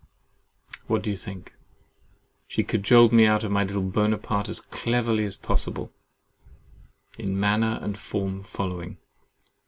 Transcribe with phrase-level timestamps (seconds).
[0.87, 1.53] What do you think?
[2.47, 5.93] She cajoled me out of my little Buonaparte as cleverly as possible,
[7.19, 8.97] in manner and form following.